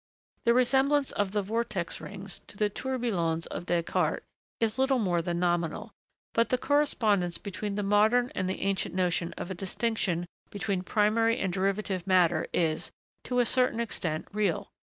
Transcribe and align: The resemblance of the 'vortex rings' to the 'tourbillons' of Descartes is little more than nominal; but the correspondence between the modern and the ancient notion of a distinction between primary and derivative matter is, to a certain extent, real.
The 0.45 0.55
resemblance 0.55 1.11
of 1.11 1.31
the 1.31 1.43
'vortex 1.43 2.01
rings' 2.01 2.39
to 2.47 2.57
the 2.57 2.71
'tourbillons' 2.71 3.45
of 3.45 3.67
Descartes 3.67 4.25
is 4.59 4.79
little 4.79 4.97
more 4.97 5.21
than 5.21 5.37
nominal; 5.37 5.93
but 6.33 6.49
the 6.49 6.57
correspondence 6.57 7.37
between 7.37 7.75
the 7.75 7.83
modern 7.83 8.31
and 8.33 8.49
the 8.49 8.61
ancient 8.61 8.95
notion 8.95 9.31
of 9.37 9.51
a 9.51 9.53
distinction 9.53 10.25
between 10.49 10.81
primary 10.81 11.37
and 11.39 11.53
derivative 11.53 12.07
matter 12.07 12.47
is, 12.51 12.91
to 13.25 13.37
a 13.37 13.45
certain 13.45 13.79
extent, 13.79 14.27
real. 14.33 14.71